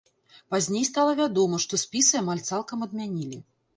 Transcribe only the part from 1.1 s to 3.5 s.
вядома, што спісы амаль цалкам адмянілі.